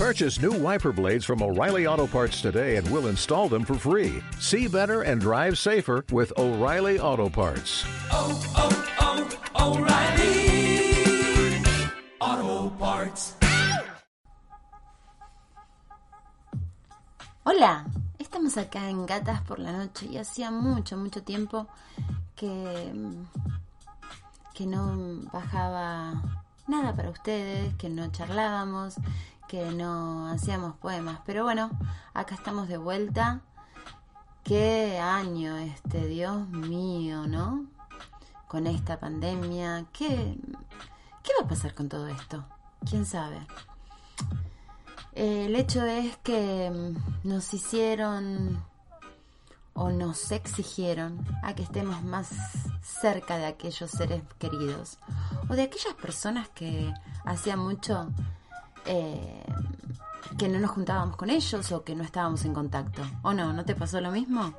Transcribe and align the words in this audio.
Purchase 0.00 0.40
new 0.40 0.52
wiper 0.52 0.92
blades 0.92 1.26
from 1.26 1.42
O'Reilly 1.42 1.86
Auto 1.86 2.06
Parts 2.06 2.40
today 2.40 2.76
and 2.76 2.90
we'll 2.90 3.08
install 3.08 3.50
them 3.50 3.66
for 3.66 3.74
free. 3.74 4.22
See 4.38 4.66
better 4.66 5.02
and 5.02 5.20
drive 5.20 5.58
safer 5.58 6.06
with 6.10 6.32
O'Reilly 6.38 6.98
Auto 6.98 7.28
Parts. 7.28 7.84
Oh, 8.10 8.32
oh, 8.56 8.72
oh, 8.98 9.76
O'Reilly 9.76 11.60
Auto 12.18 12.70
Parts. 12.78 13.34
Hola, 17.44 17.84
estamos 18.18 18.56
acá 18.56 18.88
en 18.88 19.04
Gatas 19.04 19.42
por 19.42 19.58
la 19.58 19.72
Noche 19.72 20.06
y 20.06 20.16
hacía 20.16 20.50
mucho, 20.50 20.96
mucho 20.96 21.22
tiempo 21.22 21.66
que, 22.36 22.90
que 24.54 24.64
no 24.64 25.28
bajaba 25.30 26.22
nada 26.68 26.96
para 26.96 27.10
ustedes, 27.10 27.74
que 27.74 27.90
no 27.90 28.10
charlábamos, 28.10 28.96
que 29.50 29.72
no 29.72 30.28
hacíamos 30.28 30.76
poemas. 30.76 31.18
Pero 31.26 31.42
bueno, 31.42 31.72
acá 32.14 32.36
estamos 32.36 32.68
de 32.68 32.76
vuelta. 32.76 33.40
Qué 34.44 35.00
año 35.00 35.56
este, 35.56 36.06
Dios 36.06 36.48
mío, 36.50 37.26
¿no? 37.26 37.66
Con 38.46 38.68
esta 38.68 39.00
pandemia. 39.00 39.86
¿Qué, 39.92 40.38
qué 41.24 41.32
va 41.40 41.46
a 41.46 41.48
pasar 41.48 41.74
con 41.74 41.88
todo 41.88 42.06
esto? 42.06 42.44
¿Quién 42.88 43.04
sabe? 43.04 43.44
El 45.14 45.56
hecho 45.56 45.84
es 45.84 46.16
que 46.18 46.70
mm, 46.70 47.28
nos 47.28 47.52
hicieron 47.52 48.62
o 49.74 49.90
nos 49.90 50.30
exigieron 50.30 51.26
a 51.42 51.56
que 51.56 51.64
estemos 51.64 52.04
más 52.04 52.28
cerca 52.82 53.36
de 53.36 53.46
aquellos 53.46 53.90
seres 53.90 54.22
queridos 54.38 54.98
o 55.48 55.54
de 55.54 55.62
aquellas 55.62 55.94
personas 55.94 56.48
que 56.50 56.94
hacía 57.24 57.56
mucho 57.56 58.08
eh, 58.86 59.44
que 60.38 60.48
no 60.48 60.58
nos 60.58 60.70
juntábamos 60.70 61.16
con 61.16 61.30
ellos 61.30 61.72
o 61.72 61.84
que 61.84 61.94
no 61.94 62.02
estábamos 62.02 62.44
en 62.44 62.54
contacto. 62.54 63.02
¿O 63.22 63.32
no? 63.32 63.52
¿No 63.52 63.64
te 63.64 63.74
pasó 63.74 64.00
lo 64.00 64.10
mismo? 64.10 64.54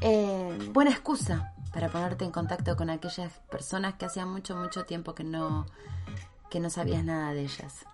Eh, 0.00 0.70
buena 0.72 0.90
excusa 0.90 1.52
para 1.72 1.88
ponerte 1.88 2.24
en 2.24 2.32
contacto 2.32 2.76
con 2.76 2.90
aquellas 2.90 3.32
personas 3.50 3.94
que 3.94 4.06
hacía 4.06 4.26
mucho, 4.26 4.56
mucho 4.56 4.84
tiempo 4.84 5.14
que 5.14 5.24
no, 5.24 5.66
que 6.48 6.60
no 6.60 6.70
sabías 6.70 7.04
nada 7.04 7.32
de 7.32 7.42
ellas. 7.42 7.84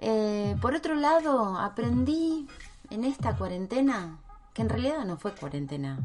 Eh, 0.00 0.56
por 0.60 0.74
otro 0.74 0.94
lado, 0.94 1.58
aprendí 1.58 2.46
en 2.90 3.04
esta 3.04 3.36
cuarentena, 3.36 4.18
que 4.54 4.62
en 4.62 4.68
realidad 4.68 5.04
no 5.04 5.16
fue 5.16 5.34
cuarentena, 5.34 5.98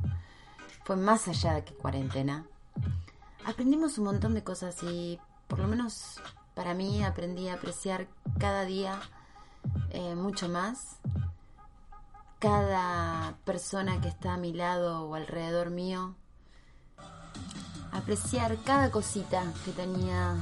fue 0.83 0.95
más 0.95 1.27
allá 1.27 1.53
de 1.53 1.63
que 1.63 1.73
cuarentena, 1.73 2.45
aprendimos 3.45 3.97
un 3.97 4.05
montón 4.05 4.33
de 4.33 4.43
cosas 4.43 4.81
y 4.83 5.19
por 5.47 5.59
lo 5.59 5.67
menos 5.67 6.21
para 6.53 6.73
mí 6.73 7.03
aprendí 7.03 7.49
a 7.49 7.55
apreciar 7.55 8.07
cada 8.39 8.65
día 8.65 8.99
eh, 9.91 10.15
mucho 10.15 10.49
más 10.49 10.99
cada 12.43 13.37
persona 13.45 14.01
que 14.01 14.09
está 14.09 14.33
a 14.33 14.37
mi 14.37 14.51
lado 14.51 15.05
o 15.07 15.15
alrededor 15.15 15.69
mío, 15.69 16.13
apreciar 17.93 18.57
cada 18.65 18.91
cosita 18.91 19.45
que 19.63 19.71
tenía 19.71 20.35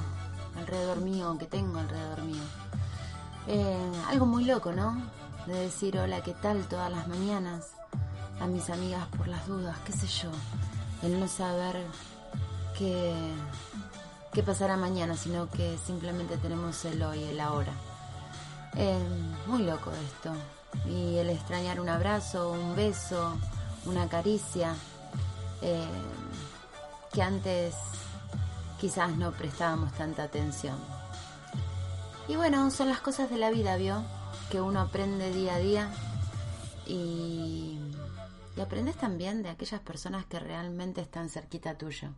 alrededor 0.57 1.01
mío, 1.01 1.37
que 1.37 1.45
tengo 1.45 1.77
alrededor 1.77 2.23
mío. 2.23 2.41
Eh, 3.45 3.91
algo 4.07 4.25
muy 4.25 4.45
loco, 4.45 4.71
¿no? 4.71 4.99
De 5.45 5.53
decir 5.53 5.95
hola, 5.99 6.23
¿qué 6.23 6.33
tal? 6.33 6.65
todas 6.65 6.91
las 6.91 7.07
mañanas 7.07 7.73
a 8.39 8.47
mis 8.47 8.71
amigas 8.71 9.05
por 9.15 9.27
las 9.27 9.45
dudas, 9.45 9.77
qué 9.85 9.91
sé 9.91 10.07
yo. 10.07 10.31
El 11.03 11.19
no 11.19 11.27
saber 11.27 11.85
qué, 12.79 13.13
qué 14.33 14.43
pasará 14.43 14.77
mañana, 14.77 15.15
sino 15.15 15.49
que 15.49 15.77
simplemente 15.77 16.37
tenemos 16.37 16.83
el 16.85 17.01
hoy, 17.03 17.23
el 17.23 17.39
ahora. 17.39 17.73
Eh, 18.75 18.97
muy 19.47 19.63
loco 19.63 19.91
esto. 19.91 20.33
Y 20.89 21.17
el 21.17 21.29
extrañar 21.29 21.81
un 21.81 21.89
abrazo, 21.89 22.51
un 22.51 22.75
beso, 22.75 23.37
una 23.85 24.07
caricia, 24.07 24.73
eh, 25.61 25.85
que 27.11 27.21
antes 27.21 27.75
quizás 28.79 29.15
no 29.17 29.31
prestábamos 29.31 29.91
tanta 29.93 30.23
atención. 30.23 30.77
Y 32.27 32.37
bueno, 32.37 32.71
son 32.71 32.87
las 32.87 33.01
cosas 33.01 33.29
de 33.29 33.37
la 33.37 33.49
vida, 33.49 33.75
¿vio? 33.75 34.03
Que 34.49 34.61
uno 34.61 34.79
aprende 34.79 35.31
día 35.33 35.55
a 35.55 35.59
día 35.59 35.89
y, 36.87 37.77
y 38.55 38.61
aprendes 38.61 38.95
también 38.95 39.43
de 39.43 39.49
aquellas 39.49 39.81
personas 39.81 40.25
que 40.25 40.39
realmente 40.39 41.01
están 41.01 41.29
cerquita 41.29 41.77
tuyo. 41.77 42.09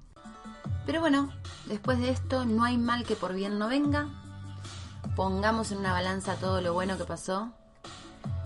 Pero 0.86 1.00
bueno, 1.00 1.32
después 1.66 2.00
de 2.00 2.10
esto 2.10 2.46
no 2.46 2.64
hay 2.64 2.78
mal 2.78 3.06
que 3.06 3.16
por 3.16 3.34
bien 3.34 3.58
no 3.58 3.68
venga. 3.68 4.08
Pongamos 5.16 5.72
en 5.72 5.78
una 5.80 5.94
balanza 5.94 6.36
todo 6.36 6.62
lo 6.62 6.74
bueno 6.74 6.98
que 6.98 7.06
pasó 7.06 7.52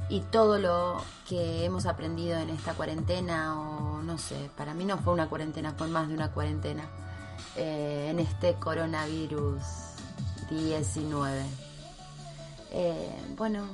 y 0.10 0.22
todo 0.22 0.60
lo 0.60 1.02
que 1.28 1.66
hemos 1.66 1.86
aprendido 1.86 2.38
en 2.38 2.50
esta 2.50 2.74
cuarentena 2.74 3.60
o 3.60 4.02
no 4.02 4.18
sé, 4.18 4.50
para 4.56 4.74
mí 4.74 4.86
no 4.86 4.98
fue 4.98 5.14
una 5.14 5.28
cuarentena, 5.28 5.74
fue 5.74 5.88
más 5.88 6.08
de 6.08 6.14
una 6.14 6.32
cuarentena 6.32 6.84
eh, 7.56 8.08
en 8.10 8.20
este 8.20 8.54
coronavirus 8.56 9.62
19. 10.50 11.46
Eh, 12.72 13.34
bueno, 13.36 13.66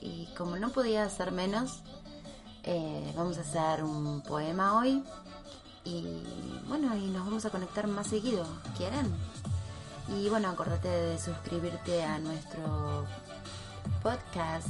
y 0.00 0.28
como 0.36 0.56
no 0.56 0.70
podía 0.70 1.08
ser 1.08 1.32
menos, 1.32 1.80
eh, 2.62 3.12
vamos 3.16 3.38
a 3.38 3.40
hacer 3.40 3.82
un 3.82 4.20
poema 4.22 4.78
hoy 4.78 5.02
y 5.84 6.04
bueno, 6.68 6.96
y 6.96 7.06
nos 7.06 7.24
vamos 7.24 7.44
a 7.44 7.50
conectar 7.50 7.86
más 7.86 8.06
seguido, 8.06 8.46
¿quieren? 8.76 9.12
Y 10.08 10.28
bueno, 10.28 10.48
acordate 10.48 10.88
de 10.88 11.18
suscribirte 11.18 12.04
a 12.04 12.18
nuestro 12.18 13.06
podcast 14.02 14.68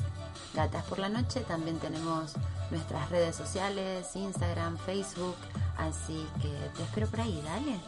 Gatas 0.55 0.85
por 0.85 0.99
la 0.99 1.09
Noche. 1.09 1.41
También 1.41 1.79
tenemos 1.79 2.35
nuestras 2.71 3.11
redes 3.11 3.35
sociales, 3.37 4.15
Instagram, 4.15 4.77
Facebook. 4.79 5.37
Así 5.77 6.27
que 6.41 6.49
te 6.77 6.83
espero 6.83 7.09
por 7.09 7.21
ahí, 7.21 7.43
dale. 7.45 7.81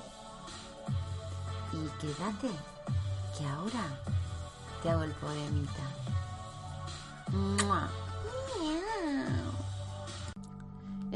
Y 1.72 1.88
quédate, 2.00 2.50
que 3.38 3.46
ahora 3.46 4.00
te 4.82 4.90
hago 4.90 5.02
el 5.02 5.12
poemita. 5.12 5.82
¡Mua! 7.32 7.88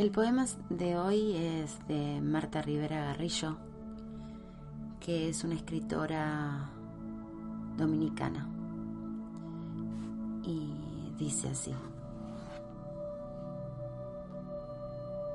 El 0.00 0.10
poema 0.10 0.46
de 0.70 0.96
hoy 0.96 1.36
es 1.36 1.86
de 1.86 2.22
Marta 2.22 2.62
Rivera 2.62 3.04
Garrillo, 3.04 3.58
que 4.98 5.28
es 5.28 5.44
una 5.44 5.56
escritora 5.56 6.70
dominicana. 7.76 8.48
Y 10.42 10.72
dice 11.18 11.50
así. 11.50 11.74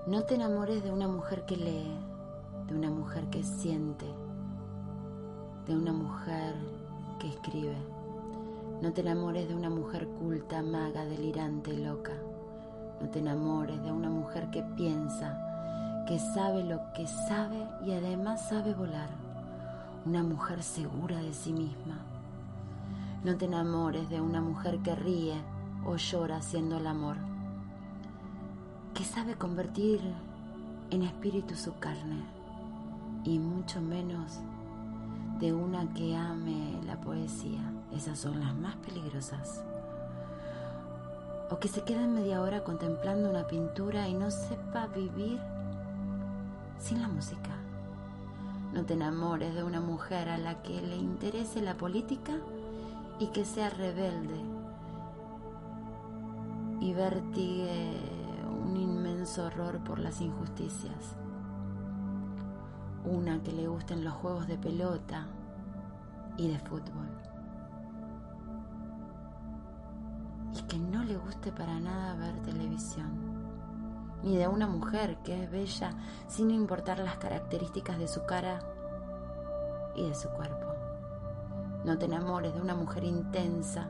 No 0.07 0.23
te 0.23 0.33
enamores 0.33 0.83
de 0.83 0.91
una 0.91 1.07
mujer 1.07 1.45
que 1.45 1.57
lee, 1.57 1.95
de 2.67 2.73
una 2.73 2.89
mujer 2.89 3.29
que 3.29 3.43
siente, 3.43 4.07
de 5.67 5.77
una 5.77 5.93
mujer 5.93 6.55
que 7.19 7.27
escribe. 7.27 7.77
No 8.81 8.91
te 8.93 9.01
enamores 9.01 9.47
de 9.47 9.53
una 9.53 9.69
mujer 9.69 10.07
culta, 10.07 10.63
maga, 10.63 11.05
delirante, 11.05 11.71
loca. 11.77 12.13
No 13.01 13.09
te 13.09 13.19
enamores 13.19 13.81
de 13.83 13.91
una 13.91 14.09
mujer 14.09 14.49
que 14.51 14.63
piensa, 14.63 16.03
que 16.07 16.19
sabe 16.19 16.63
lo 16.63 16.81
que 16.93 17.07
sabe 17.07 17.67
y 17.85 17.91
además 17.91 18.47
sabe 18.47 18.73
volar. 18.73 19.09
Una 20.05 20.23
mujer 20.23 20.63
segura 20.63 21.17
de 21.17 21.33
sí 21.33 21.51
misma. 21.51 21.99
No 23.23 23.35
te 23.37 23.45
enamores 23.45 24.09
de 24.09 24.21
una 24.21 24.39
mujer 24.39 24.79
que 24.79 24.95
ríe, 24.95 25.35
o 25.85 25.97
llora 25.97 26.37
haciendo 26.37 26.77
el 26.77 26.87
amor, 26.87 27.17
que 28.93 29.03
sabe 29.03 29.35
convertir 29.35 30.01
en 30.89 31.03
espíritu 31.03 31.55
su 31.55 31.77
carne, 31.77 32.23
y 33.23 33.39
mucho 33.39 33.81
menos 33.81 34.39
de 35.39 35.53
una 35.53 35.91
que 35.93 36.15
ame 36.15 36.79
la 36.85 36.99
poesía. 37.01 37.61
Esas 37.91 38.19
son 38.19 38.39
las 38.39 38.55
más 38.55 38.75
peligrosas. 38.77 39.63
O 41.49 41.59
que 41.59 41.67
se 41.67 41.83
quede 41.83 42.07
media 42.07 42.41
hora 42.41 42.63
contemplando 42.63 43.29
una 43.29 43.45
pintura 43.45 44.07
y 44.07 44.13
no 44.13 44.31
sepa 44.31 44.87
vivir 44.87 45.39
sin 46.79 47.01
la 47.01 47.07
música. 47.07 47.51
No 48.73 48.83
te 48.83 48.93
enamores 48.93 49.53
de 49.53 49.63
una 49.63 49.79
mujer 49.79 50.29
a 50.29 50.37
la 50.37 50.61
que 50.63 50.81
le 50.81 50.97
interese 50.97 51.61
la 51.61 51.75
política 51.75 52.33
y 53.19 53.27
que 53.27 53.45
sea 53.45 53.69
rebelde 53.69 54.41
y 56.81 56.93
vertigue 56.93 57.93
un 58.63 58.75
inmenso 58.77 59.45
horror 59.45 59.79
por 59.83 59.99
las 59.99 60.21
injusticias. 60.21 61.15
Una 63.05 63.41
que 63.43 63.53
le 63.53 63.67
gusten 63.67 64.03
los 64.03 64.13
juegos 64.13 64.47
de 64.47 64.57
pelota 64.57 65.27
y 66.37 66.47
de 66.47 66.59
fútbol. 66.59 67.24
Guste 71.17 71.51
para 71.51 71.79
nada 71.79 72.15
ver 72.15 72.39
televisión. 72.41 73.09
Ni 74.23 74.37
de 74.37 74.47
una 74.47 74.67
mujer 74.67 75.17
que 75.23 75.43
es 75.43 75.51
bella 75.51 75.91
sin 76.27 76.51
importar 76.51 76.99
las 76.99 77.17
características 77.17 77.99
de 77.99 78.07
su 78.07 78.25
cara 78.25 78.59
y 79.95 80.07
de 80.07 80.15
su 80.15 80.29
cuerpo. 80.29 80.65
No 81.85 81.97
te 81.97 82.05
enamores 82.05 82.53
de 82.53 82.61
una 82.61 82.73
mujer 82.73 83.03
intensa, 83.03 83.89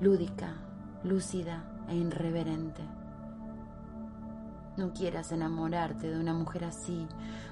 lúdica, 0.00 0.54
lúcida 1.02 1.64
e 1.88 1.96
irreverente. 1.96 2.82
No 4.76 4.92
quieras 4.92 5.32
enamorarte 5.32 6.08
de 6.08 6.20
una 6.20 6.34
mujer 6.34 6.64
así, 6.64 7.08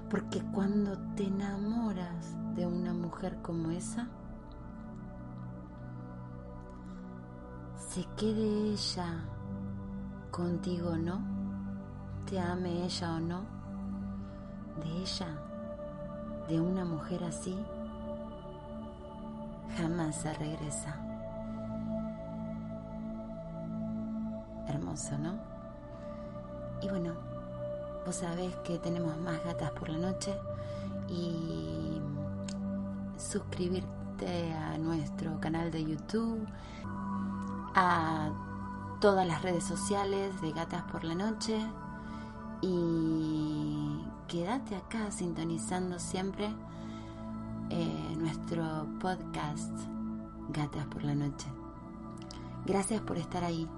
porque 0.09 0.41
cuando 0.55 0.97
te 1.17 1.25
enamoras 1.25 2.37
de 2.55 2.67
una 2.67 2.95
mujer 2.95 3.39
como 3.43 3.73
esa, 3.73 4.09
se 7.97 8.05
quede 8.15 8.73
ella 8.73 9.25
contigo 10.31 10.91
o 10.91 10.97
no, 10.99 11.19
te 12.27 12.39
ame 12.39 12.85
ella 12.85 13.15
o 13.15 13.21
no, 13.21 13.41
de 14.85 15.01
ella, 15.01 15.29
de 16.47 16.61
una 16.61 16.85
mujer 16.85 17.25
así, 17.25 17.57
jamás 19.79 20.15
se 20.15 20.35
regresa. 20.35 20.95
Hermoso, 24.69 25.17
¿no? 25.17 25.39
Y 26.83 26.91
bueno, 26.91 27.15
vos 28.05 28.17
sabés 28.17 28.55
que 28.57 28.79
tenemos 28.79 29.17
más 29.17 29.43
gatas 29.43 29.71
por 29.71 29.89
la 29.89 30.11
noche 30.11 30.39
y 31.09 31.99
suscribirte 33.17 34.53
a 34.53 34.77
nuestro 34.77 35.41
canal 35.41 35.71
de 35.71 35.83
YouTube, 35.83 36.47
a 37.77 38.31
todas 39.01 39.29
las 39.29 39.43
redes 39.43 39.63
sociales 39.63 40.41
de 40.41 40.51
Gatas 40.53 40.83
por 40.85 41.05
la 41.05 41.15
Noche 41.15 41.61
y 42.63 44.01
quédate 44.27 44.75
acá 44.77 45.11
sintonizando 45.11 45.99
siempre 45.99 46.49
eh, 47.69 48.17
nuestro 48.19 48.87
podcast 48.99 49.71
Gatas 50.49 50.87
por 50.87 51.05
la 51.05 51.15
Noche. 51.15 51.47
Gracias 52.65 53.03
por 53.03 53.19
estar 53.19 53.45
ahí. 53.45 53.69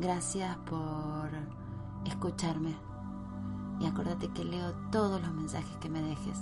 Gracias 0.00 0.56
por 0.64 1.28
escucharme. 2.06 2.74
Y 3.78 3.86
acuérdate 3.86 4.28
que 4.28 4.44
leo 4.44 4.72
todos 4.90 5.20
los 5.20 5.32
mensajes 5.34 5.76
que 5.76 5.90
me 5.90 6.00
dejes. 6.00 6.38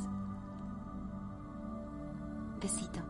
Besito. 2.61 3.01